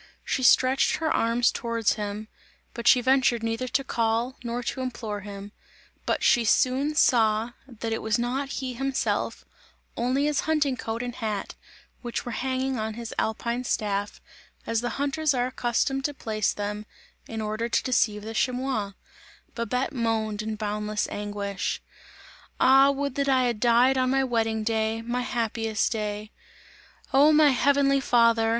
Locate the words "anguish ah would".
21.11-23.13